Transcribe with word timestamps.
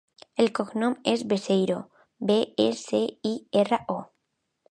El 0.43 0.47
cognom 0.59 0.95
és 1.11 1.23
Beceiro: 1.33 1.75
be, 2.31 2.39
e, 2.65 2.67
ce, 2.81 3.03
e, 3.05 3.13
i, 3.35 3.37
erra, 3.65 3.83
o. 3.99 4.01